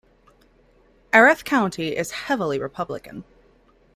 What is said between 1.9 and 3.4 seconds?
is heavily Republican.